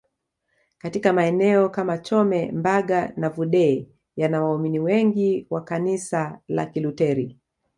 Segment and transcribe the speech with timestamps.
[0.77, 7.37] Katika maeneo kama Chome Mbaga na Vudee yana waumini wengi wa kanisala la Kiluteri